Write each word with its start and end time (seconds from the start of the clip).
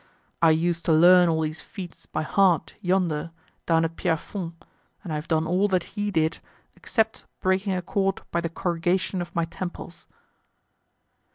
I 0.41 0.49
used 0.49 0.83
to 0.85 0.93
learn 0.93 1.29
all 1.29 1.41
these 1.41 1.61
feat 1.61 2.07
by 2.11 2.23
heart 2.23 2.73
yonder, 2.81 3.29
down 3.67 3.85
at 3.85 3.97
Pierrefonds, 3.97 4.55
and 5.03 5.13
I 5.13 5.15
have 5.15 5.27
done 5.27 5.45
all 5.45 5.67
that 5.67 5.93
he 5.95 6.09
did 6.09 6.39
except 6.75 7.27
breaking 7.39 7.73
a 7.73 7.83
cord 7.83 8.23
by 8.31 8.41
the 8.41 8.49
corrugation 8.49 9.21
of 9.21 9.35
my 9.35 9.45
temples." 9.45 10.07